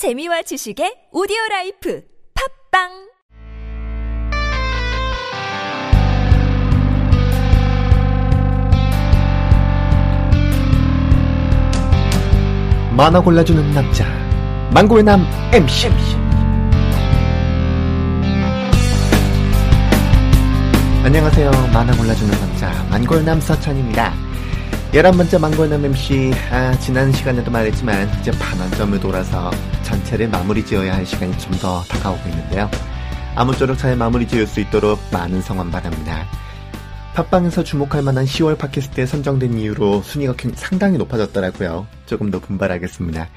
[0.00, 2.02] 재미와 지식의 오디오 라이프
[2.70, 2.88] 팟빵!
[12.96, 14.06] 만화 골라주는 남자
[14.72, 15.20] 만골남
[15.52, 15.88] M씨
[21.04, 21.50] 안녕하세요.
[21.74, 24.29] 만화 골라주는 남자 만골남 서찬휘입니다
[24.92, 29.50] 열한 번째 만골남 M씨 아, 지난 시간에도 말했지만 이제 반환점을 돌아서
[29.84, 32.70] 전체를 마무리 지어야 할 시간이 좀 더 다가오고 있는데요
[33.36, 36.26] 아무쪼록 잘 마무리 지을 수 있도록 많은 성원 바랍니다
[37.14, 41.86] 팟빵에서 주목할 만한 10월 팟캐스트에 선정된 이후로 순위가 상당히 높아졌더라고요.
[42.06, 43.28] 조금 더 분발하겠습니다.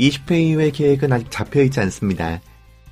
[0.00, 2.40] 20회 이후의 계획은 아직 잡혀있지 않습니다.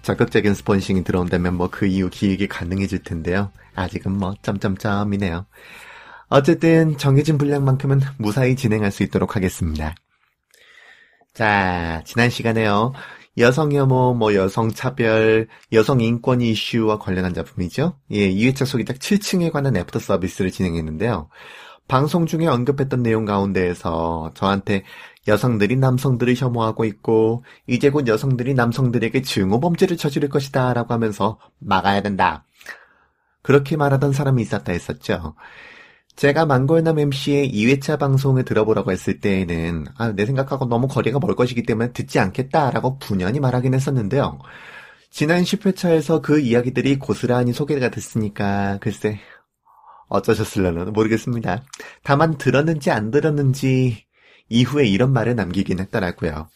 [0.02, 3.50] 적극적인 스폰싱이 들어온다면 뭐 그 이후 기획이 가능해질 텐데요.
[3.74, 5.46] 아직은 뭐 점점점이네요.
[6.32, 9.94] 어쨌든 정해진 분량만큼은 무사히 진행할 수 있도록 하겠습니다.
[11.34, 12.94] 자, 지난 시간에요.
[13.36, 17.98] 여성 혐오, 뭐 여성 차별, 여성 인권 이슈와 관련한 작품이죠.
[18.12, 21.28] 예, 2회차 소개작 7층에 관한 애프터 서비스를 진행했는데요.
[21.86, 24.84] 방송 중에 언급했던 내용 가운데에서 저한테
[25.28, 32.00] 여성들이 남성들을 혐오하고 있고 이제 곧 여성들이 남성들에게 증오 범죄를 저지를 것이다 라고 하면서 막아야
[32.00, 32.46] 된다.
[33.42, 35.34] 그렇게 말하던 사람이 있었다 했었죠.
[36.16, 41.62] 제가 만골남 M씨의 2회차 방송을 들어보라고 했을 때에는 아, 내 생각하고 너무 거리가 멀 것이기
[41.64, 44.38] 때문에 듣지 않겠다라고 분연히 말하긴 했었는데요.
[45.10, 49.18] 지난 10회차에서 그 이야기들이 고스란히 소개가 됐으니까 글쎄
[50.08, 51.64] 어쩌셨을려나 모르겠습니다.
[52.02, 54.04] 다만 들었는지 안 들었는지
[54.48, 56.48] 이후에 이런 말을 남기긴 했더라고요.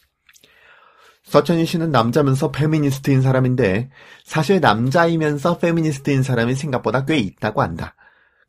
[1.23, 3.89] 서찬휘 씨는 남자면서 페미니스트인 사람인데
[4.23, 7.95] 사실 남자이면서 페미니스트인 사람이 생각보다 꽤 있다고 한다.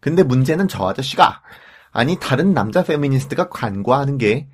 [0.01, 1.43] 근데 문제는 저 아저씨가
[1.91, 4.49] 아니 다른 남자 페미니스트가 간과하는 게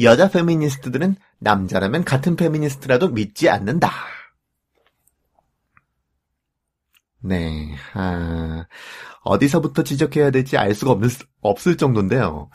[0.00, 3.90] 여자 페미니스트들은 남자라면 같은 페미니스트라도 믿지 않는다.
[7.24, 8.66] 네, 아,
[9.22, 11.08] 어디서부터 지적해야 될지 알 수가 없는,
[11.40, 12.50] 없을 정도인데요.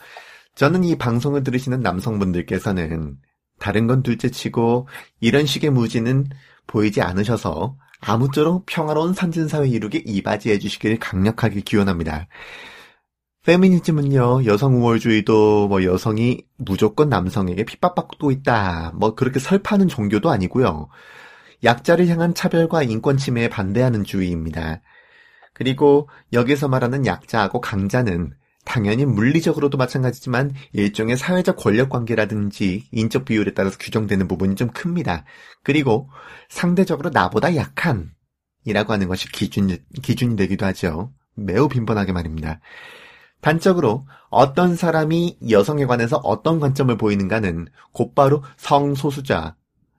[0.55, 3.17] 저는 이 방송을 들으시는 남성분들께서는
[3.59, 4.87] 다른 건 둘째 치고
[5.19, 6.27] 이런 식의 무지는
[6.67, 12.27] 보이지 않으셔서 아무쪼록 평화로운 선진사회 이루기 이바지해 주시길 강력하게 기원합니다.
[13.45, 20.89] 페미니즘은요, 여성 우월주의도 뭐 여성이 무조건 남성에게 핍박받고 있다, 뭐 그렇게 설파하는 종교도 아니고요.
[21.63, 24.81] 약자를 향한 차별과 인권 침해에 반대하는 주의입니다.
[25.53, 28.33] 그리고 여기서 말하는 약자하고 강자는
[28.67, 35.23] 당연히 물리적으로도 마찬가지지만 일종의 사회적 권력 관계라든지 인적 비율에 따라서 규정되는 부분이 좀 큽니다.
[35.63, 36.09] 그리고
[36.49, 38.11] 상대적으로 나보다 약한
[38.65, 41.13] 이라고 하는 것이 기준, 기준이 되기도 하죠.
[41.33, 42.59] 매우 빈번하게 말입니다.
[43.39, 49.55] 단적으로 어떤 사람이 여성에 관해서 어떤 관점을 보이는가는 곧바로 성소수자,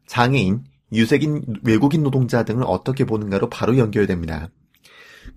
[0.06, 4.50] 장애인, 유색인, 외국인 노동자 등을 어떻게 보는가로 바로 연결됩니다.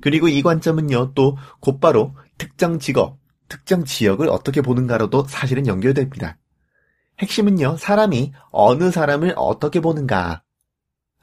[0.02, 3.21] 그리고 이 관점은요, 또 곧바로 특정 직업,
[3.52, 6.38] 특정 지역을 어떻게 보는가로도 사실은 연결됩니다.
[7.20, 10.44] 핵심은요, 사람이 어느 사람을 어떻게 보는가,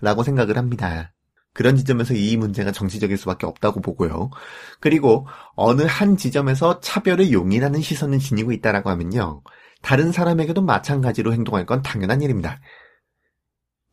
[0.02, 1.14] 라고 생각을 합니다.
[1.54, 4.28] 그런 지점에서 이 문제가 정치적일 수밖에 없다고 보고요.
[4.78, 9.42] 그리고 어느 한 지점에서 차별을 용인하는 시선을 지니고 있다라고 하면요.
[9.80, 12.60] 다른 사람에게도 마찬가지로 행동할 건 당연한 일입니다.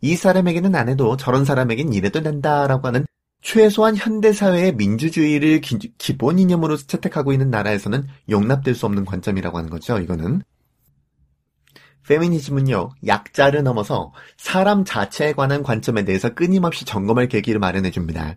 [0.02, 3.06] 이 사람에게는 안 해도 저런 사람에겐 이래도 된다라고 하는
[3.46, 9.70] 최소한 현대 사회의 민주주의를 기, 본 이념으로 채택하고 있는 나라에서는 용납될 수 없는 관점이라고 하는
[9.70, 10.42] 거죠, 이거는.
[12.08, 18.36] 페미니즘은요, 약자를 넘어서 사람 자체에 관한 관점에 대해서 끊임없이 점검할 계기를 마련해 줍니다.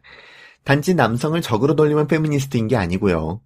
[0.63, 3.41] 단지 남성을 적으로 돌리면 페미니스트인 게 아니고요.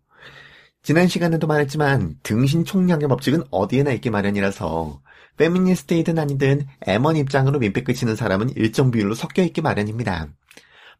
[0.82, 5.00] 지난 시간에도 말했지만 등신 총량의 법칙은 어디에나 있기 마련이라서
[5.36, 10.28] 페미니스트이든 아니든 M1 입장으로 민폐 끼치는 사람은 일정 비율로 섞여 있기 마련입니다.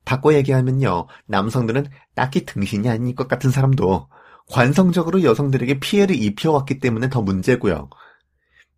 [0.05, 1.07] 바꿔 얘기하면요.
[1.27, 4.09] 남성들은 딱히 등신이 아닌 것 같은 사람도
[4.49, 7.89] 관성적으로 여성들에게 피해를 입혀왔기 때문에 더 문제고요.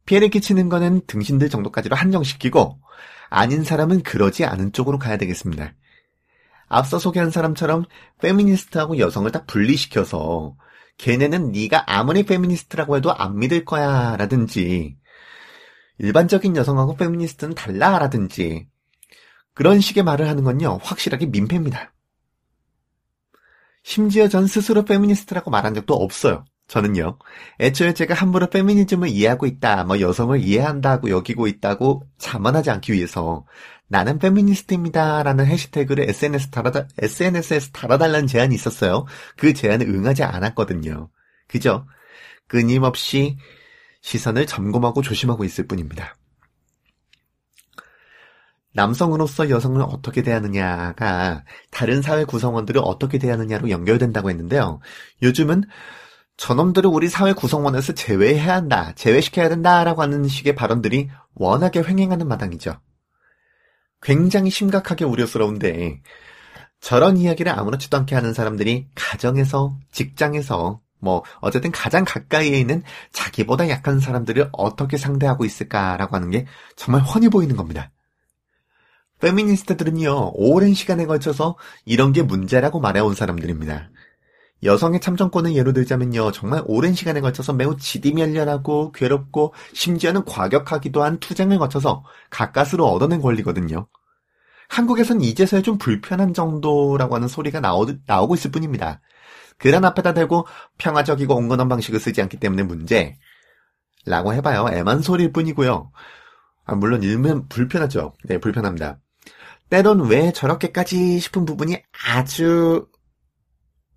[0.06, 2.78] 피해를 끼치는 거는 등신들 정도까지로 한정시키고
[3.30, 5.74] 아닌 사람은 그러지 않은 쪽으로 가야 되겠습니다.
[6.68, 7.84] 앞서 소개한 사람처럼
[8.20, 10.56] 페미니스트하고 여성을 딱 분리시켜서
[10.98, 14.96] 걔네는 네가 아무리 페미니스트라고 해도 안 믿을 거야 라든지
[15.98, 18.68] 일반적인 여성하고 페미니스트는 달라 라든지
[19.54, 21.92] 그런 식의 말을 하는 건요, 확실하게 민폐입니다.
[23.82, 26.44] 심지어 전 스스로 페미니스트라고 말한 적도 없어요.
[26.66, 27.18] 저는요,
[27.60, 33.44] 애초에 제가 함부로 페미니즘을 이해하고 있다, 뭐 여성을 이해한다고 여기고 있다고 자만하지 않기 위해서
[33.86, 39.04] 나는 페미니스트입니다 라는 해시태그를 SNS 달아다, SNS에서 달아달라는 제안이 있었어요.
[39.36, 41.10] 그 제안에 응하지 않았거든요.
[41.46, 41.86] 그죠?
[42.48, 43.36] 끊임없이
[44.00, 46.16] 시선을 점검하고 조심하고 있을 뿐입니다.
[48.74, 54.80] 남성으로서 여성을 어떻게 대하느냐가 다른 사회 구성원들을 어떻게 대하느냐로 연결된다고 했는데요.
[55.22, 55.64] 요즘은
[56.36, 62.80] 저놈들을 우리 사회 구성원에서 제외해야 한다, 제외시켜야 된다라고 하는 식의 발언들이 워낙에 횡행하는 마당이죠.
[64.02, 66.02] 굉장히 심각하게 우려스러운데
[66.80, 72.82] 저런 이야기를 아무렇지도 않게 하는 사람들이 가정에서, 직장에서, 뭐 어쨌든 가장 가까이에 있는
[73.12, 76.46] 자기보다 약한 사람들을 어떻게 상대하고 있을까라고 하는 게
[76.76, 77.90] 정말 훤히 보이는 겁니다.
[79.24, 81.56] 페미니스트들은요, 오랜 시간에 걸쳐서
[81.86, 83.88] 이런 게 문제라고 말해온 사람들입니다.
[84.62, 91.58] 여성의 참정권을 예로 들자면요, 정말 오랜 시간에 걸쳐서 매우 지디멸렬하고 괴롭고 심지어는 과격하기도 한 투쟁을
[91.58, 93.86] 거쳐서 가까스로 얻어낸 권리거든요.
[94.68, 99.00] 한국에선 이제서야 좀 불편한 정도라고 하는 소리가 나오, 나오고 있을 뿐입니다.
[99.56, 100.46] 그런 앞에다 대고
[100.76, 103.16] 평화적이고 온건한 방식을 쓰지 않기 때문에 문제.
[104.04, 104.66] 라고 해봐요.
[104.70, 105.92] 애만 소리일 뿐이고요.
[106.66, 108.12] 아, 물론 일면 불편하죠.
[108.24, 108.98] 네, 불편합니다.
[109.70, 112.86] 때론 왜 저렇게까지 싶은 부분이 아주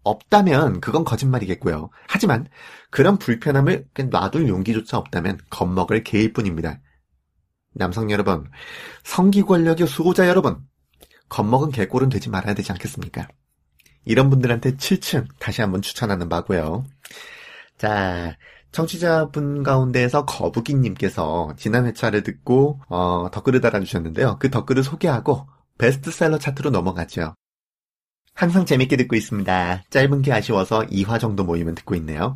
[0.03, 1.89] 없다면 그건 거짓말이겠고요.
[2.07, 2.47] 하지만
[2.89, 6.79] 그런 불편함을 놔둘 용기조차 없다면 겁먹을 개일 뿐입니다.
[7.73, 8.49] 남성 여러분,
[9.03, 10.57] 성기 권력의 수호자 여러분,
[11.29, 13.27] 겁먹은 개꼴은 되지 말아야 되지 않겠습니까?
[14.05, 16.85] 이런 분들한테 7층 다시 한번 추천하는 바고요.
[17.77, 18.37] 자,
[18.71, 24.37] 청취자분 가운데에서 거북이님께서 지난 회차를 듣고 어, 댓글을 달아주셨는데요.
[24.39, 27.35] 그 댓글을 소개하고 베스트셀러 차트로 넘어가죠.
[28.33, 29.83] 항상 재밌게 듣고 있습니다.
[29.89, 32.35] 짧은 게 아쉬워서 2화 정도 모이면 듣고 있네요.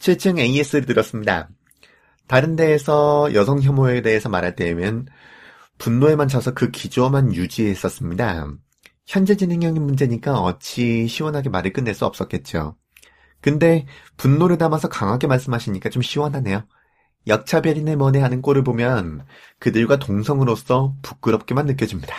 [0.00, 1.48] 7층 AS를 들었습니다.
[2.26, 5.06] 다른 데에서 여성 혐오에 대해서 말할 때면
[5.78, 8.48] 분노에만 차서 그 기조만 유지했었습니다.
[9.06, 12.76] 현재 진행형인 문제니까 어찌 시원하게 말을 끝낼 수 없었겠죠.
[13.40, 13.86] 근데
[14.16, 16.66] 분노를 담아서 강하게 말씀하시니까 좀 시원하네요.
[17.26, 19.26] 역차별이네 뭐네 하는 꼴을 보면
[19.58, 22.14] 그들과 동성으로서 부끄럽게만 느껴집니다.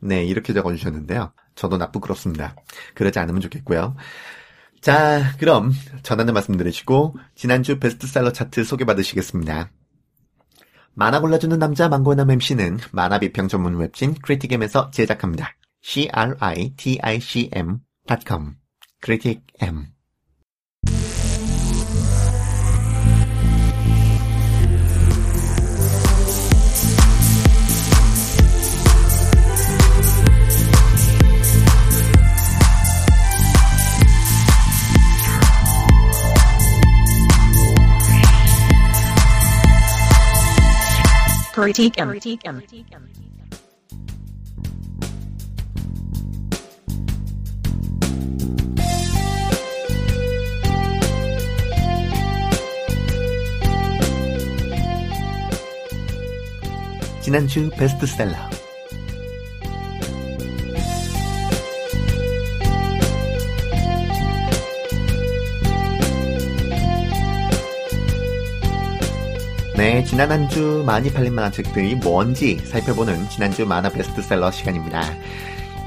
[0.00, 1.32] 네, 이렇게 적어주셨는데요.
[1.54, 2.54] 저도 나쁘그렇습니다.
[2.94, 3.96] 그러지 않으면 좋겠고요.
[4.80, 9.70] 자, 그럼 전하는 말씀 들으시고 지난주 베스트셀러 차트 소개받으시겠습니다.
[10.94, 15.54] 만화 골라주는 남자 망고남 MC는 만화 비평 전문 웹진 크리틱엠에서 제작합니다.
[15.82, 16.16] c-r-i-t-i-c-m.com
[19.00, 19.86] 크리틱엠
[41.58, 42.14] Critique M.
[57.20, 58.57] 지난주 베스트셀러
[69.98, 75.02] 네, 지난 한 주 많이 팔린 만화책들이 뭔지 살펴보는 지난주 만화 베스트셀러 시간입니다.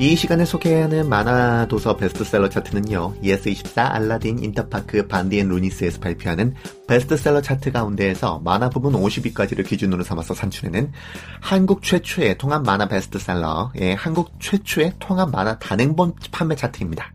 [0.01, 6.55] 이 시간에 소개하는 만화 도서 베스트셀러 차트는요, 예스24, 알라딘, 인터파크, 반디앤 루니스에서 발표하는
[6.89, 10.91] 베스트셀러 차트 가운데에서 만화 부분 50위까지를 기준으로 삼아서 산출해낸
[11.39, 17.13] 한국 최초의 통합 만화 베스트셀러, 예, 한국 최초의 통합 만화 단행본 판매 차트입니다.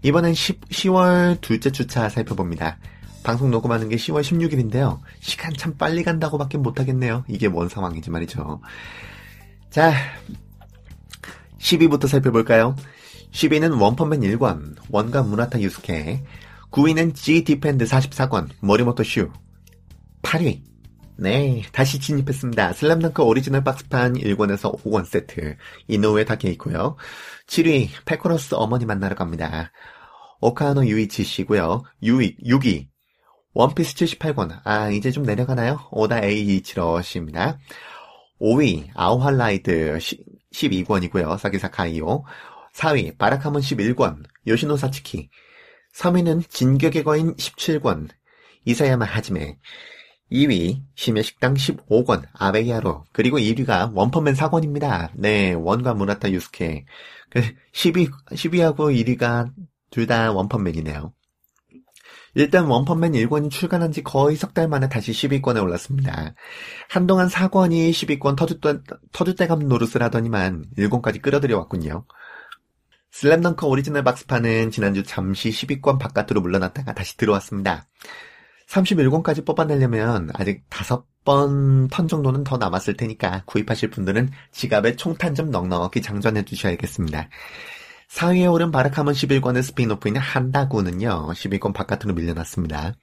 [0.00, 2.78] 이번엔 10, 10월 둘째 주차 살펴봅니다.
[3.24, 5.00] 방송 녹음하는 게 10월 16일인데요.
[5.20, 7.24] 시간 참 빨리 간다고밖에 못하겠네요.
[7.26, 8.60] 이게 뭔 상황인지 말이죠.
[9.70, 9.92] 자,
[11.58, 12.76] 10위부터 살펴볼까요?
[13.32, 16.22] 10위는 원펀맨 1권, ONE과 무라타 유스케.
[16.70, 19.30] 9위는 G 디펜드 44권, 모리모토 슈.
[20.22, 20.62] 8위.
[21.16, 22.74] 네, 다시 진입했습니다.
[22.74, 25.56] 슬램덩크 오리지널 박스판 1권에서 5권 세트.
[25.88, 26.96] 이노우에 다케히코고요.
[27.46, 29.72] 7위, 페코로스 어머니 만나러 갑니다.
[30.40, 31.84] 오카노 유이치 씨고요.
[32.02, 32.88] 6위, 6위,
[33.54, 34.60] 원피스 78권.
[34.64, 35.86] 아, 이제 좀 내려가나요?
[35.92, 37.58] 오다 에이치러 씨입니다.
[38.40, 39.96] 5위, 아우할라이드
[40.52, 41.38] 12권이고요.
[41.38, 42.24] 사기사 카이오.
[42.74, 44.24] 4위, 바라카몬 11권.
[44.48, 45.30] 요시노 사치키.
[45.94, 48.08] 3위는 진격의 거인 17권.
[48.64, 49.56] 이사야마 하지메.
[50.32, 52.24] 2위, 심야식당 15권.
[52.32, 53.04] 아베이아로.
[53.12, 55.10] 그리고 1위가 원펀맨 4권입니다.
[55.14, 56.84] 네, 원과 무라타 유스케.
[57.72, 59.52] 10위, 그 10위하고 1위가
[59.90, 61.12] 둘 다 원펀맨이네요.
[62.34, 66.34] 일단 원펀맨 1권이 출간한 지 거의 석 달 만에 다시 10위권에 올랐습니다.
[66.88, 72.04] 한동안 4권이 10위권 터줏대, 터줏대감 노릇을 하더니만 1권까지 끌어들여 왔군요.
[73.10, 77.86] 슬램덩크 오리지널 박스판은 지난주 잠시 10위권 바깥으로 물러났다가 다시 들어왔습니다.
[78.68, 86.02] 31권까지 뽑아내려면 아직 다섯 번턴 정도는 더 남았을 테니까 구입하실 분들은 지갑에 총탄 좀 넉넉히
[86.02, 87.28] 장전해 주셔야겠습니다.
[88.14, 92.94] 4위에 오른 바라카몬 11권의 스핀오프인 한다 군은요, 10위권 바깥으로 밀려났습니다.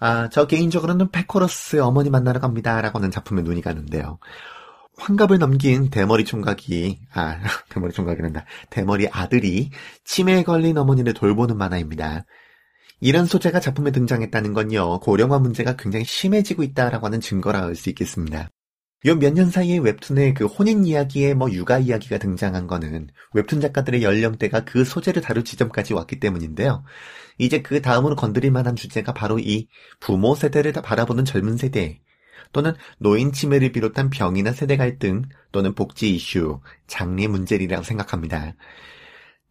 [0.00, 2.80] 아, 저 개인적으로는 페코로스 어머니 만나러 갑니다.
[2.82, 4.18] 라고 하는 작품에 눈이 가는데요.
[4.98, 7.38] 환갑을 넘긴 대머리 총각이, 아,
[7.70, 8.44] 대머리 총각이란다.
[8.68, 9.70] 대머리 아들이
[10.04, 12.26] 치매에 걸린 어머니를 돌보는 만화입니다.
[13.00, 18.50] 이런 소재가 작품에 등장했다는 건요, 고령화 문제가 굉장히 심해지고 있다라고 하는 증거라 할 수 있겠습니다.
[19.06, 24.02] 요 몇 년 사이에 웹툰에 그 혼인 이야기에 뭐 육아 이야기가 등장한 거는 웹툰 작가들의
[24.02, 26.84] 연령대가 그 소재를 다룰 지점까지 왔기 때문인데요.
[27.38, 29.68] 이제 그 다음으로 건드릴 만한 주제가 바로 이
[30.00, 32.00] 부모 세대를 바라보는 젊은 세대,
[32.52, 38.54] 또는 노인 치매를 비롯한 병이나 세대 갈등, 또는 복지 이슈, 장래 문제리라고 생각합니다.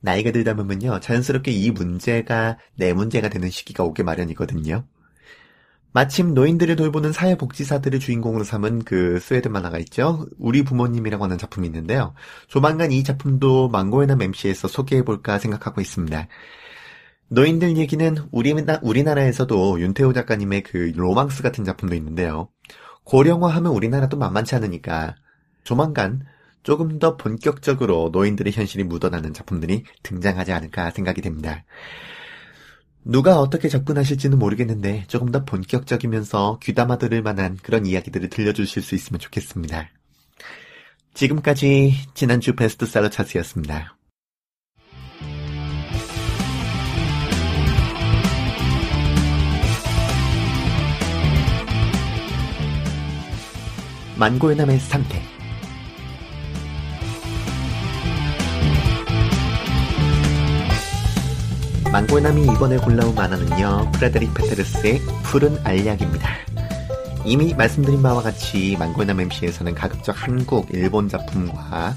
[0.01, 4.85] 나이가 들다 보면요, 자연스럽게 이 문제가 내 문제가 되는 시기가 오게 마련이거든요.
[5.97, 10.27] 마침 노인들을 돌보는 사회복지사들을 주인공으로 삼은 그 스웨덴 만화가 있죠.
[10.37, 12.13] 우리 부모님이라고 하는 작품이 있는데요.
[12.47, 16.27] 조만간 이 작품도 망고에나 MC에서 소개해볼까 생각하고 있습니다.
[17.29, 22.49] 노인들 얘기는 우리나, 우리나라에서도 윤태호 작가님의 그 로망스 같은 작품도 있는데요.
[23.03, 25.15] 고령화하면 우리나라도 만만치 않으니까
[25.63, 26.27] 조만간
[26.61, 31.63] 조금 더 본격적으로 노인들의 현실이 묻어나는 작품들이 등장하지 않을까 생각이 됩니다.
[33.09, 39.19] 누가 어떻게 접근하실지는 모르겠는데 조금 더 본격적이면서 귀담아 들을 만한 그런 이야기들을 들려주실 수 있으면
[39.19, 39.89] 좋겠습니다.
[41.13, 43.95] 지금까지 지난주 베스트셀러 차트였습니다.
[54.17, 55.21] 만고의 남의 상태
[61.91, 66.29] 만골남이 이번에 골라온 만화는요, 프레데릭 페테르스의 푸른 알약입니다.
[67.25, 71.95] 이미 말씀드린 바와 같이 만골남 M씨에서는 가급적 한국, 일본 작품과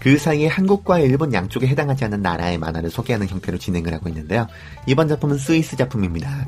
[0.00, 4.48] 그 사이에 한국과 일본 양쪽에 해당하지 않는 나라의 만화를 소개하는 형태로 진행을 하고 있는데요.
[4.86, 6.46] 이번 작품은 스위스 작품입니다.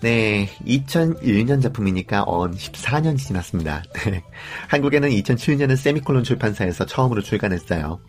[0.00, 3.82] 네, 2001년 작품이니까 언 14년이 지났습니다.
[4.04, 4.22] 네,
[4.68, 8.00] 한국에는 2007년에 세미콜론 출판사에서 처음으로 출간했어요.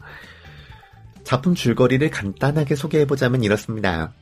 [1.28, 4.14] 작품 줄거리를 간단하게 소개해보자면 이렇습니다.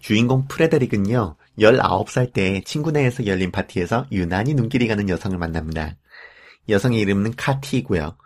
[0.00, 5.96] 주인공 프레데릭은요, 19살 때 친구 내에서 열린 파티에서 유난히 눈길이 가는 여성을 만납니다.
[6.70, 8.16] 여성의 이름은 카티이고요.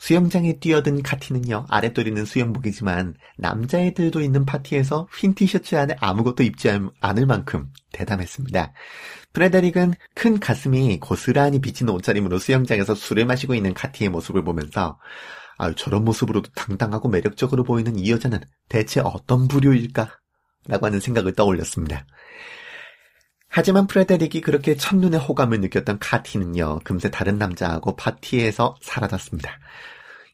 [0.00, 7.68] 수영장에 뛰어든 카티는요, 아랫도리는 수영복이지만 남자애들도 있는 파티에서 흰 티셔츠 안에 아무것도 입지 않을 만큼
[7.92, 8.72] 대담했습니다.
[9.32, 14.98] 프레데릭은 큰 가슴이 고스란히 비친 옷차림으로 수영장에서 술을 마시고 있는 카티의 모습을 보면서
[15.62, 20.10] 아, 저런 모습으로도 당당하고 매력적으로 보이는 이 여자는 대체 어떤 부류일까?
[20.66, 22.04] 라고 하는 생각을 떠올렸습니다.
[23.46, 29.56] 하지만 프레데릭이 그렇게 첫눈에 호감을 느꼈던 카티는요, 금세 다른 남자하고 파티에서 사라졌습니다.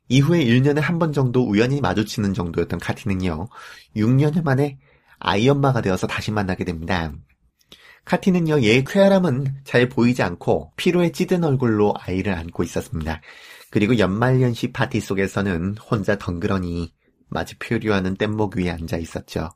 [0.08, 3.48] 이후에 1년에 한 번 정도 우연히 마주치는 정도였던 카티는요,
[3.96, 4.78] 6년여 만에
[5.18, 7.12] 아이 엄마가 되어서 다시 만나게 됩니다.
[8.06, 13.20] 카티는요, 얘의 쾌활함은 잘 보이지 않고 피로에 찌든 얼굴로 아이를 안고 있었습니다.
[13.70, 16.94] 그리고 연말연시 파티 속에서는 혼자 덩그러니
[17.28, 19.50] 마치 표류하는 뗏목 위에 앉아 있었죠.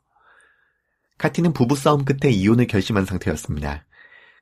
[1.17, 3.85] 카티는 부부싸움 끝에 이혼을 결심한 상태였습니다.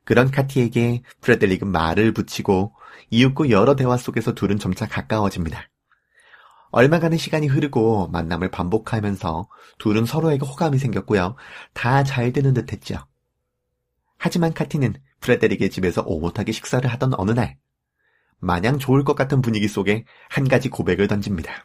[0.04, 2.74] 그런 카티에게 프레델릭은 말을 붙이고
[3.10, 5.68] 이윽고 여러 대화 속에서 둘은 점차 가까워집니다.
[6.70, 9.48] 얼마간의 시간이 흐르고 만남을 반복하면서
[9.78, 11.36] 둘은 서로에게 호감이 생겼고요.
[11.74, 12.96] 다 잘 되는 듯 했죠.
[14.16, 17.58] 하지만 카티는 프레데릭의 집에서 오붓하게 식사를 하던 어느 날
[18.44, 21.64] 마냥 좋을 것 같은 분위기 속에 한 가지 고백을 던집니다.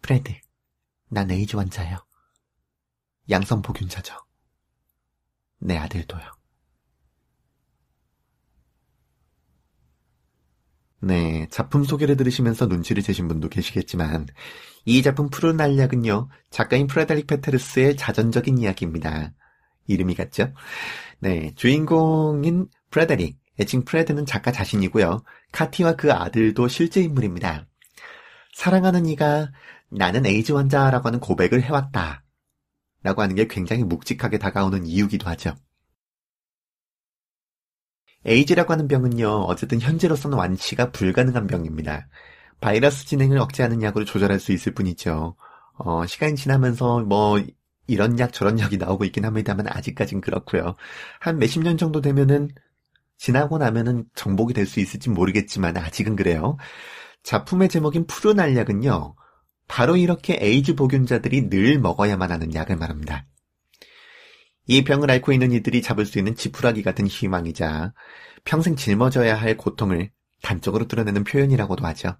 [0.00, 0.32] 프레드,
[1.10, 1.98] 난 에이즈 환자예요.
[3.28, 4.16] 양성 보균자죠.
[5.60, 6.22] 내 아들도요.
[11.02, 14.28] 네, 작품 소개를 들으시면서 눈치를 채신 분도 계시겠지만
[14.86, 19.34] 이 작품 푸른 알약은요 작가인 프레데릭 페테르스의 자전적인 이야기입니다.
[19.88, 20.54] 이름이 같죠?
[21.20, 25.22] 네, 주인공인 프레데릭, 애칭 프레드는 작가 자신이고요.
[25.52, 27.66] 카티와 그 아들도 실제 인물입니다.
[28.54, 29.50] 사랑하는 이가
[29.90, 32.24] 나는 에이즈 환자라고 하는 고백을 해왔다.
[33.02, 35.54] 라고 하는 게 굉장히 묵직하게 다가오는 이유기도 하죠.
[38.24, 42.08] 에이즈라고 하는 병은요, 어쨌든 현재로서는 완치가 불가능한 병입니다.
[42.60, 45.36] 바이러스 진행을 억제하는 약으로 조절할 수 있을 뿐이죠.
[45.74, 47.40] 어, 시간이 지나면서 뭐,
[47.86, 50.74] 이런 약 저런 약이 나오고 있긴 합니다만 아직까진 그렇고요.
[51.20, 52.50] 한 몇십 년 정도 되면은
[53.18, 56.56] 지나고 나면은 정복이 될 수 있을지 모르겠지만 아직은 그래요.
[57.24, 59.14] 작품의 제목인 푸른 알약은요.
[59.66, 63.26] 바로 이렇게 에이즈 복균자들이 늘 먹어야만 하는 약을 말합니다.
[64.66, 67.92] 이 병을 앓고 있는 이들이 잡을 수 있는 지푸라기 같은 희망이자
[68.44, 70.10] 평생 짊어져야 할 고통을
[70.42, 72.16] 단적으로 드러내는 표현이라고도 하죠.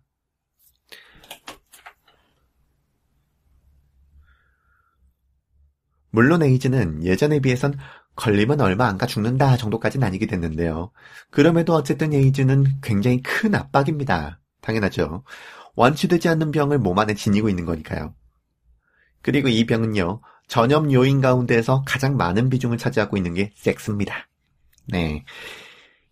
[6.11, 7.79] 물론 에이즈는 예전에 비해선
[8.19, 10.91] 걸리면 얼마 안 가 죽는다 정도까지는 아니게 됐는데요.
[11.31, 14.41] 그럼에도 어쨌든 에이즈는 굉장히 큰 압박입니다.
[14.61, 15.23] 당연하죠.
[15.77, 18.15] 완치되지 않는 병을 몸 안에 지니고 있는 거니까요.
[19.23, 24.29] 그리고 이 병은요, 전염 요인 가운데에서 가장 많은 비중을 차지하고 있는 게 섹스입니다.
[24.89, 25.25] 네.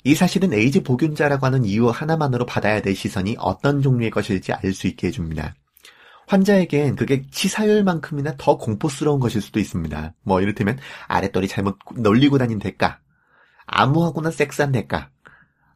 [0.04, 4.86] 이 사실은 에이즈 보균자라고 하는 이유 하나만으로 받아야 될 시선이 어떤 종류의 것일지 알 수
[4.86, 5.56] 있게 해줍니다.
[6.26, 10.14] 환자에겐 그게 치사율만큼이나 더 공포스러운 것일 수도 있습니다.
[10.22, 10.78] 뭐 이를테면
[11.08, 13.00] 아랫돌이 잘못 널리고 다닌 대가,
[13.66, 15.10] 아무하고나 섹스한 대가,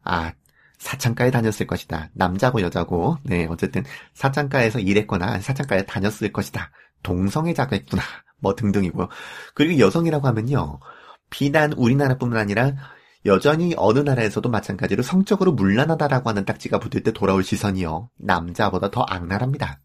[0.03, 0.33] 아
[0.77, 2.09] 사창가에 다녔을 것이다.
[2.13, 6.71] 남자고 여자고, 네 어쨌든 사창가에서 일했거나 사창가에 다녔을 것이다.
[7.03, 8.01] 동성애자가 있구나.
[8.41, 9.07] 뭐 등등이고요.
[9.53, 10.79] 그리고 여성이라고 하면요.
[11.29, 12.73] 비단 우리나라뿐만 아니라
[13.25, 18.09] 여전히 어느 나라에서도 마찬가지로 성적으로 물란하다라고 하는 딱지가 붙을 때 돌아올 시선이요.
[18.17, 19.79] 남자보다 더 악랄합니다.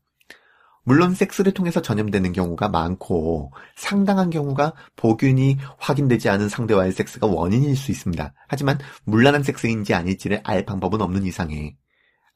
[0.87, 7.91] 물론 섹스를 통해서 전염되는 경우가 많고 상당한 경우가 보균이 확인되지 않은 상대와의 섹스가 원인일 수
[7.91, 8.33] 있습니다.
[8.47, 11.77] 하지만 물란한 섹스인지 아닐지를 알 방법은 없는 이상에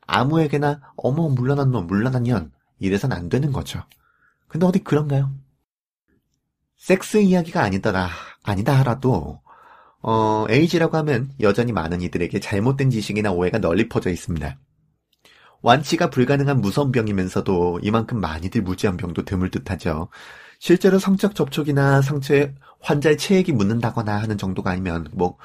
[0.05, 3.85] 아무에게나 어머 물란한 놈 물란한 년 이래선 안 되는 거죠.
[4.49, 5.33] 근데 어디 그런가요?
[6.77, 8.09] 섹스 이야기가 아니더라
[8.43, 9.41] 아니다 하라도
[10.03, 14.59] 어, 에이즈라고 하면 여전히 많은 이들에게 잘못된 지식이나 오해가 널리 퍼져 있습니다.
[15.63, 20.09] 완치가 불가능한 무서운 병이면서도 이만큼 많이들 무지한 병도 드물 듯하죠.
[20.59, 25.37] 실제로 성적 접촉이나 상처에 환자의 체액이 묻는다거나 하는 정도가 아니면 뭐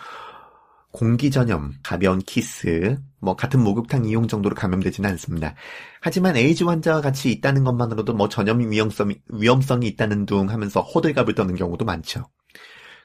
[0.91, 5.55] 공기 전염, 가벼운 키스, 뭐 같은 목욕탕 이용 정도로 감염되지는 않습니다.
[5.99, 11.55] 하지만 에이즈 환자와 같이 있다는 것만으로도 뭐 전염 위험성이, 위험성이 있다는 둥 하면서 호들갑을 떠는
[11.55, 12.29] 경우도 많죠.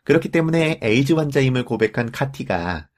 [0.04, 2.89] 그렇기 때문에 에이즈 환자임을 고백한 카티가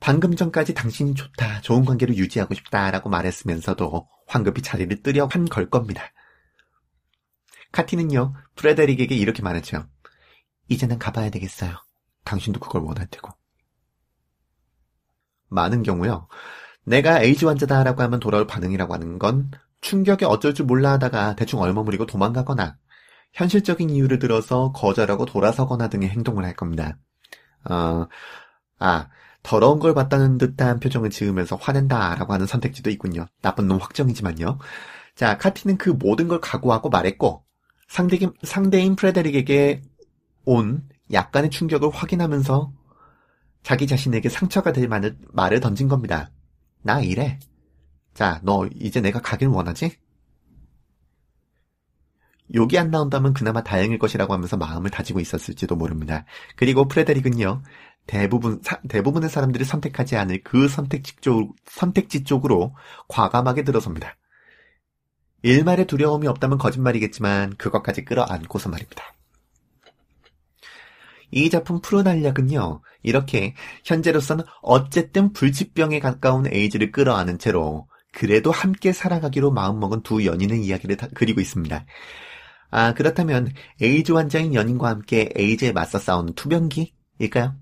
[0.00, 6.02] 방금 전까지 당신이 좋다, 좋은 관계를 유지하고 싶다라고 말했으면서도 황급히 자리를 뜨려 한 걸 겁니다.
[7.72, 9.86] 카티는요, 프레데릭에게 이렇게 말했죠.
[10.68, 11.72] 이제 는 가봐야 되겠어요.
[12.24, 13.30] 당신도 그걸 원할 테고.
[15.48, 16.28] 많은 경우요,
[16.84, 22.06] 내가 에이즈 환자다라고 하면 돌아올 반응이라고 하는 건 충격에 어쩔 줄 몰라 하다가 대충 얼머무리고
[22.06, 22.76] 도망가거나
[23.32, 26.98] 현실적인 이유를 들어서 거절하고 돌아서거나 등의 행동을 할 겁니다.
[27.68, 28.06] 어,
[28.78, 29.08] 아,
[29.46, 33.26] 더러운 걸 봤다는 듯한 표정을 지으면서 화낸다라고 하는 선택지도 있군요.
[33.42, 34.58] 나쁜 놈 확정이지만요.
[35.14, 37.44] 자, 카티는 그 모든 걸 각오하고 말했고,
[37.86, 39.82] 상대, 상대인 프레데릭에게
[40.46, 42.72] 온 약간의 충격을 확인하면서
[43.62, 46.32] 자기 자신에게 상처가 될 말을, 말을 던진 겁니다.
[46.82, 47.38] 나 이래.
[48.14, 49.96] 자, 너 이제 내가 가길 원하지?
[52.54, 56.24] 욕이 안 나온다면 그나마 다행일 것이라고 하면서 마음을 다지고 있었을지도 모릅니다.
[56.54, 57.62] 그리고 프레데릭은요,
[58.06, 62.74] 대부분, 사, 대부분의 사람들이 선택하지 않을 그 선택지 쪽, 선택지 쪽으로
[63.08, 64.16] 과감하게 들어섭니다.
[65.42, 69.02] 일말의 두려움이 없다면 거짓말이겠지만 그것까지 끌어안고서 말입니다.
[71.32, 73.54] 이 작품 푸른 알약은요, 이렇게
[73.84, 81.40] 현재로서는 어쨌든 불치병에 가까운 에이즈를 끌어안은 채로 그래도 함께 살아가기로 마음먹은 두 연인의 이야기를 그리고
[81.40, 81.84] 있습니다.
[82.76, 87.56] 아, 그렇다면 에이즈 환자인 연인과 함께 에이즈에 맞서 싸우는 투병기일까요?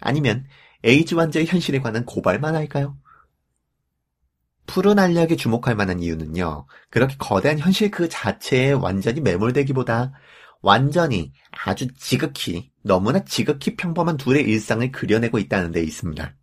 [0.00, 0.46] 아니면
[0.84, 2.96] 에이즈 환자의 현실에 관한 고발만 할까요?
[4.64, 6.66] 푸른 알약에 주목할 만한 이유는요.
[6.88, 10.14] 그렇게 거대한 현실 그 자체에 완전히 매몰되기보다
[10.62, 16.34] 완전히 아주 지극히 너무나 지극히 평범한 둘의 일상을 그려내고 있다는 데 있습니다.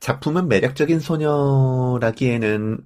[0.00, 2.80] 작품은 매력적인 소녀라기에는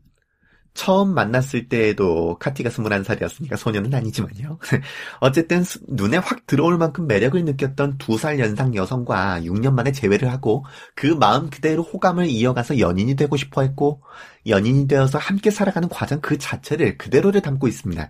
[0.75, 4.59] 처음 만났을 때에도 카티가 21살이었으니까 소녀는 아니지만요.
[5.21, 10.65] 어쨌든 눈에 확 들어올 만큼 매력을 느꼈던 두 살 연상 여성과 6년 만에 재회를 하고
[10.95, 14.03] 그 마음 그대로 호감을 이어가서 연인이 되고 싶어 했고
[14.47, 18.09] 연인이 되어서 함께 살아가는 과정 그 자체를 그대로를 담고 있습니다.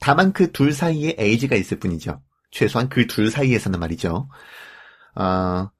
[0.00, 2.20] 다만 그 둘 사이에 에이지가 있을 뿐이죠.
[2.50, 4.28] 최소한 그 둘 사이에서는 말이죠.
[5.16, 5.70] 어,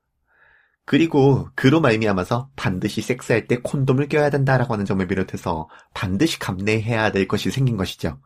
[0.86, 7.26] 그리고 그로 말미암아서 반드시 섹스할 때 콘돔을 껴야 된다라고 하는 점을 비롯해서 반드시 감내해야 될
[7.26, 8.20] 것이 생긴 것이죠.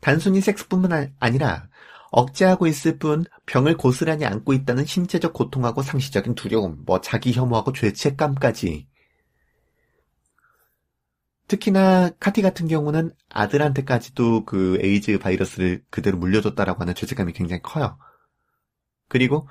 [0.00, 1.68] 단순히 섹스뿐만 아니라
[2.10, 8.88] 억제하고 있을 뿐 병을 고스란히 안고 있다는 신체적 고통하고 상시적인 두려움, 뭐 자기 혐오하고 죄책감까지.
[11.48, 17.98] 특히나 카티 같은 경우는 아들한테까지도 그 에이즈 바이러스를 그대로 물려줬다라고 하는 죄책감이 굉장히 커요.
[19.08, 19.48] 그리고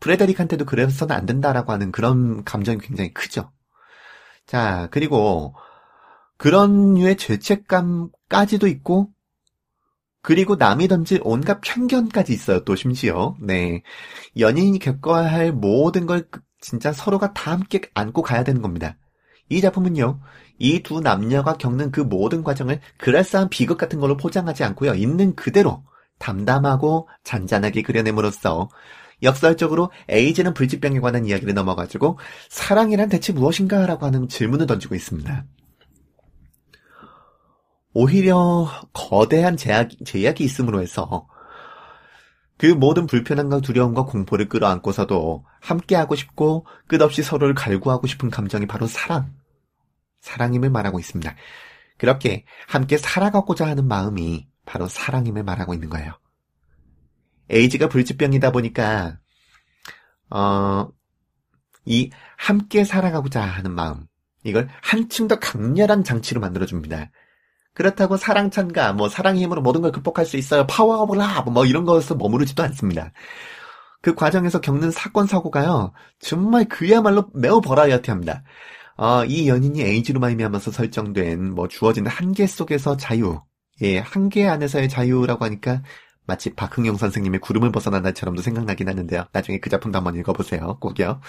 [0.00, 3.52] 프레데릭한테도 그래서는 안 된다라고 하는 그런 감정이 굉장히 크죠.
[4.46, 5.54] 자, 그리고
[6.36, 9.10] 그런 류의 죄책감까지도 있고
[10.22, 13.36] 그리고 남이 던질 온갖 편견까지 있어요, 또 심지어.
[13.40, 13.82] 네.
[14.38, 16.28] 연인이 겪어야 할 모든 걸
[16.60, 18.96] 진짜 서로가 다 함께 안고 가야 되는 겁니다.
[19.48, 20.20] 이 작품은요,
[20.58, 25.82] 이 두 남녀가 겪는 그 모든 과정을 그럴싸한 비극 같은 걸로 포장하지 않고요, 있는 그대로
[26.18, 28.68] 담담하고 잔잔하게 그려냄으로써
[29.22, 35.44] 역설적으로 에이즈는 불치병에 관한 이야기를 넘어가지고 사랑이란 대체 무엇인가라고 하는 질문을 던지고 있습니다.
[37.92, 41.26] 오히려 거대한 제약, 제약이 있음으로 해서
[42.56, 49.34] 그 모든 불편함과 두려움과 공포를 끌어안고서도 함께하고 싶고 끝없이 서로를 갈구하고 싶은 감정이 바로 사랑.
[50.20, 51.34] 사랑임을 말하고 있습니다.
[51.96, 56.12] 그렇게 함께 살아가고자 하는 마음이 바로 사랑임을 말하고 있는 거예요.
[57.50, 59.18] 에이즈가 불치병이다 보니까
[60.30, 60.88] 어,
[61.84, 64.06] 이 함께 살아가고자 하는 마음
[64.44, 67.10] 이걸 한층 더 강렬한 장치로 만들어 줍니다.
[67.74, 70.66] 그렇다고 사랑 찬가, 뭐 사랑의 힘으로 모든 걸 극복할 수 있어요.
[70.66, 73.12] power of love, 뭐 이런 것에서 머무르지도 않습니다.
[74.02, 78.42] 그 과정에서 겪는 사건 사고가요, 정말 그야말로 매우 버라이어티합니다.
[78.96, 83.40] 어, 이 연인이 에이즈로 말미암아서 설정된 뭐 주어진 한계 속에서 자유,
[83.82, 85.82] 예, 한계 안에서의 자유라고 하니까
[86.26, 89.26] 마치 박흥용 선생님의 구름을 벗어난다처럼도 생각나긴 하는데요.
[89.32, 90.78] 나중에 그 작품도 한번 읽어보세요.
[90.80, 91.20] 꼭요.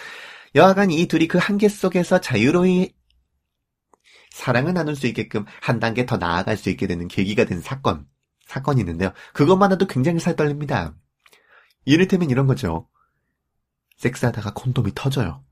[0.56, 2.93] 여하간 이 둘이 그 한계 속에서 자유로이
[4.32, 8.08] 사랑을 나눌 수 있게끔 한 단계 더 나아갈 수 있게 되는 계기가 된 사건,
[8.47, 9.12] 사건이 있는데요.
[9.34, 10.95] 그것만 해도 굉장히 살떨립니다.
[11.86, 12.88] 이를테면 이런 거죠.
[13.97, 15.43] 섹스하다가 콘돔이 터져요.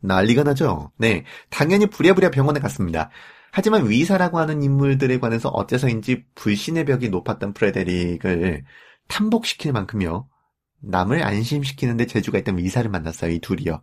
[0.00, 0.92] 난리가 나죠?
[0.96, 1.24] 네.
[1.50, 3.10] 당연히 부랴부랴 병원에 갔습니다.
[3.52, 8.64] 하지만 위사라고 하는 인물들에 관해서 어째서인지 불신의 벽이 높았던 프레데릭을
[9.08, 10.28] 탐복시킬 만큼요.
[10.82, 13.32] 남을 안심시키는데 재주가 있던 위사를 만났어요.
[13.32, 13.82] 이 둘이요.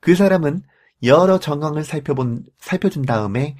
[0.00, 0.62] 그 사람은
[1.02, 3.56] 여러 정황을 살펴본, 살펴준 다음에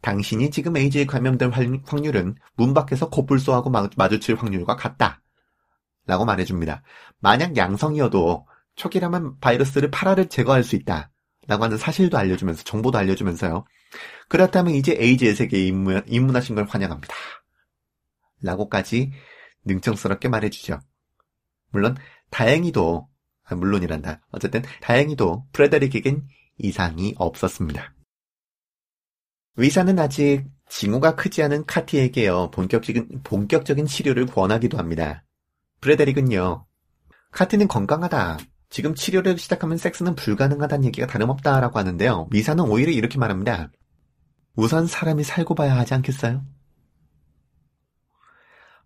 [0.00, 1.50] 당신이 지금 에이즈에 감염될
[1.84, 5.22] 확률은 문 밖에서 코뿔소하고 마주칠 확률과 같다.
[6.06, 6.82] 라고 말해줍니다.
[7.20, 11.10] 만약 양성이어도 초기라면 바이러스를 파라를 제거할 수 있다.
[11.46, 13.64] 라고 하는 사실도 알려주면서, 정보도 알려주면서요.
[14.28, 17.14] 그렇다면 이제 에이즈의 세계에 입문, 입문하신 걸 환영합니다.
[18.42, 19.12] 라고까지
[19.64, 20.80] 능청스럽게 말해주죠.
[21.70, 21.96] 물론,
[22.30, 23.08] 다행히도,
[23.44, 24.22] 아, 물론이란다.
[24.30, 26.26] 어쨌든, 다행히도 프레데릭에겐
[26.58, 27.94] 이상이 없었습니다.
[29.56, 35.24] 의사는 아직 징후가 크지 않은 카티에게요, 본격적인, 본격적인 치료를 권하기도 합니다.
[35.80, 36.66] 프레데릭은요,
[37.32, 38.38] 카티는 건강하다.
[38.70, 42.28] 지금 치료를 시작하면 섹스는 불가능하다는 얘기가 다름없다라고 하는데요.
[42.30, 43.70] 미사는 오히려 이렇게 말합니다.
[44.54, 46.44] 우선 사람이 살고 봐야 하지 않겠어요?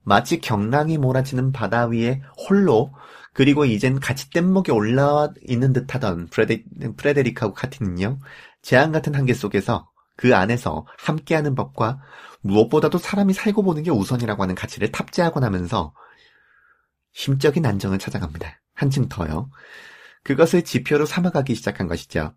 [0.02, 2.94] 마치 경랑이 몰아치는 바다 위에 홀로
[3.32, 6.64] 그리고 이젠 같이 뗏목에 올라와 있는 듯하던 프레데,
[6.96, 8.20] 프레데릭하고 카티는요.
[8.62, 12.00] 재앙 같은 한계 속에서 그 안에서 함께하는 법과
[12.40, 15.92] 무엇보다도 사람이 살고 보는 게 우선이라고 하는 가치를 탑재하고 나면서
[17.12, 18.60] 심적인 안정을 찾아갑니다.
[18.74, 19.50] 한층 더요.
[20.22, 22.34] 그것을 지표로 삼아가기 시작한 것이죠.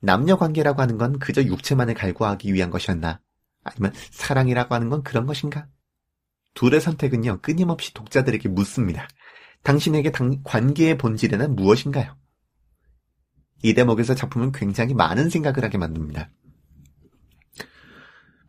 [0.00, 3.20] 남녀 관계라고 하는 건 그저 육체만을 갈구하기 위한 것이었나?
[3.64, 5.66] 아니면 사랑이라고 하는 건 그런 것인가?
[6.54, 9.08] 둘의 선택은요, 끊임없이 독자들에게 묻습니다.
[9.62, 12.16] 당신에게 당, 관계의 본질에는 무엇인가요?
[13.62, 16.30] 이 대목에서 작품은 굉장히 많은 생각을 하게 만듭니다.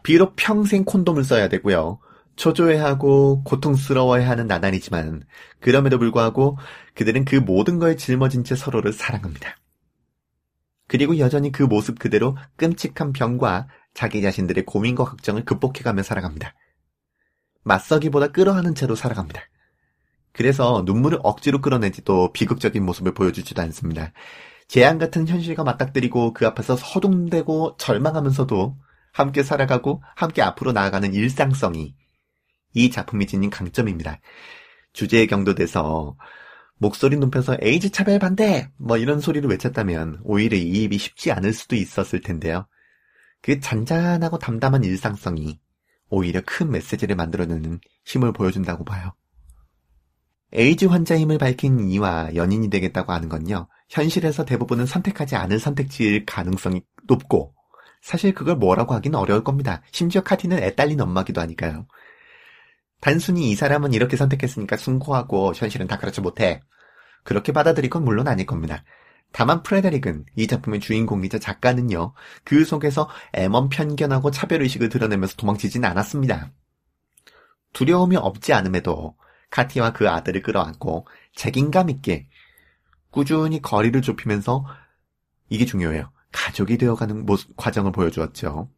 [0.03, 1.99] 비록 평생 콘돔을 써야 되고요.
[2.35, 5.23] 초조해하고 고통스러워해하는 나날이지만
[5.59, 6.57] 그럼에도 불구하고
[6.95, 9.57] 그들은 그 모든 걸 짊어진 채 서로를 사랑합니다.
[10.89, 16.55] 그리고 여전히 그 모습 그대로 끔찍한 병과 자기 자신들의 고민과 걱정을 극복해가며 살아갑니다.
[17.63, 19.39] 맞서기보다 끌어하는 채로 살아갑니다.
[20.33, 24.13] 그래서 눈물을 억지로 끌어내지도 비극적인 모습을 보여주지도 않습니다.
[24.67, 28.75] 재앙 같은 현실과 맞닥뜨리고 그 앞에서 서둥대고 절망하면서도
[29.11, 31.95] 함께 살아가고 함께 앞으로 나아가는 일상성이
[32.73, 34.19] 이 작품이 지닌 강점입니다.
[34.93, 36.15] 주제에 경도돼서
[36.81, 38.71] 목소리 높여서 에이즈 차별 반대!
[38.77, 42.67] 뭐 이런 소리를 외쳤다면 오히려 이입이 쉽지 않을 수도 있었을 텐데요.
[43.41, 45.59] 그 잔잔하고 담담한 일상성이
[46.09, 49.13] 오히려 큰 메시지를 만들어내는 힘을 보여준다고 봐요.
[50.53, 53.67] 에이즈 환자임을 밝힌 이와 연인이 되겠다고 하는 건요.
[53.89, 57.53] 현실에서 대부분은 선택하지 않을 선택지일 가능성이 높고
[58.01, 59.81] 사실 그걸 뭐라고 하긴 어려울 겁니다.
[59.91, 61.87] 심지어 카티는 애 딸린 엄마기도 하니까요.
[63.01, 66.61] 단순히 이 사람은 이렇게 선택했으니까 순고하고 현실은 다 그렇지 못해.
[67.23, 68.83] 그렇게 받아들일 건 물론 아닐 겁니다.
[69.31, 76.51] 다만 프레데릭은 이 작품의 주인공이자 작가는요, 그 속에서 애먼 편견하고 차별의식을 드러내면서 도망치진 않았습니다.
[77.73, 79.15] 두려움이 없지 않음에도
[79.51, 82.27] 카티와 그 아들을 끌어안고 책임감 있게
[83.11, 84.65] 꾸준히 거리를 좁히면서
[85.49, 86.11] 이게 중요해요.
[86.31, 88.69] 가족이 되어가는 모습, 과정을 보여주었죠.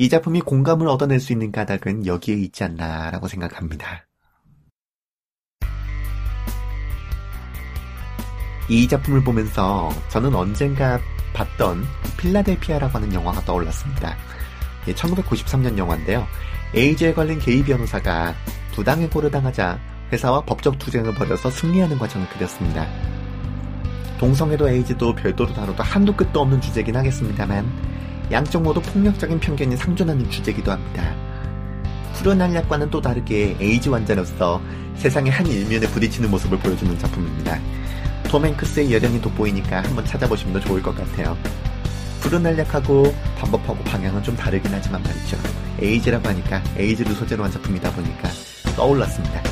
[0.00, 4.06] 이 작품이 공감을 얻어낼 수 있는 까닭은 여기에 있지 않나라고 생각합니다.
[8.68, 11.00] 이 작품을 보면서 저는 언젠가
[11.34, 11.82] 봤던
[12.16, 14.16] 필라델피아라고 하는 영화가 떠올랐습니다.
[14.86, 16.24] 1993년 예, 영화인데요.
[16.76, 18.36] 에이즈에 걸린 게이 변호사가
[18.74, 19.80] 부당 해고를 당하자
[20.12, 22.86] 회사와 법적 투쟁을 벌여서 승리하는 과정을 그렸습니다.
[24.20, 27.97] 동성애도 에이즈도 별도로 다뤄도 한도 끝도 없는 주제긴 하겠습니다만
[28.30, 31.14] 양쪽 모두 폭력적인 편견이 상존하는 주제기도 합니다.
[32.14, 34.60] 푸른 한약과는 또 다르게 에이즈 환자로서
[34.96, 37.58] 세상의 한 일면에 부딪히는 모습을 보여주는 작품입니다.
[38.24, 41.36] 톰 행크스의 여령이 돋보이니까 한번 찾아보시면 더 좋을 것 같아요.
[42.20, 45.38] 푸른 한약하고 반법하고 방향은 좀 다르긴 하지만 말이죠.
[45.80, 48.28] 에이즈라고 하니까 에이즈를 소재로 한 작품이다 보니까
[48.76, 49.42] 떠올랐습니다.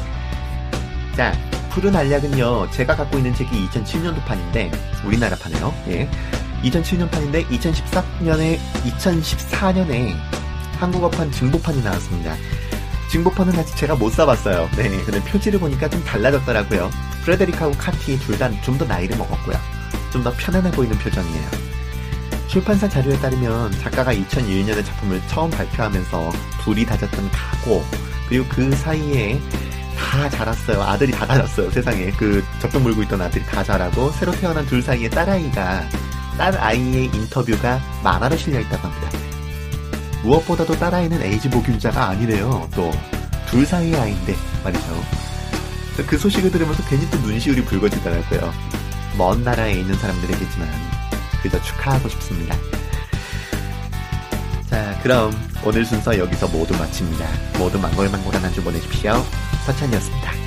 [1.16, 1.32] 자,
[1.70, 4.70] 푸른 알약은요, 제가 갖고 있는 책이 2007년도 판인데,
[5.04, 5.74] 우리나라 판이에요.
[5.88, 6.08] 예.
[6.64, 10.14] 2007년 판인데, 2014년에, 2014년에
[10.78, 12.34] 한국어판 증보판이 나왔습니다.
[13.10, 14.68] 증보판은 아직 제가 못 사봤어요.
[14.76, 16.90] 네, 근데 표지를 보니까 좀 달라졌더라고요.
[17.24, 19.56] 프레데릭하고 카티 둘 다 좀 더 나이를 먹었고요.
[20.12, 21.48] 좀 더 편안해 보이는 표정이에요.
[22.48, 27.84] 출판사 자료에 따르면 작가가 2001년에 작품을 처음 발표하면서 둘이 다졌던 가고
[28.28, 29.40] 그리고 그 사이에
[29.96, 30.82] 다 자랐어요.
[30.82, 31.70] 아들이 다 자랐어요.
[31.70, 35.88] 세상에 그 적정 물고 있던 아들이 다 자라고 새로 태어난 둘 사이에 딸아이가
[36.38, 39.10] 딸 아이의 인터뷰가 만화로 실려 있다고 합니다.
[40.22, 42.68] 무엇보다도 딸아이는 에이즈 보균자가 아니래요.
[42.74, 42.90] 또
[43.48, 45.04] 둘 사이의 아이인데 말이죠.
[46.06, 48.52] 그 소식을 들으면서 괜히 또 눈시울이 붉어지더라고요.
[49.16, 50.68] 먼 나라에 있는 사람들에게지만
[51.42, 52.56] 그저 축하하고 싶습니다.
[54.68, 55.32] 자, 그럼
[55.64, 57.24] 오늘 순서 여기서 모두 마칩니다.
[57.58, 59.24] 모두 망골망골한 한 주 보내십시오.
[59.64, 60.45] 서찬이었습니다.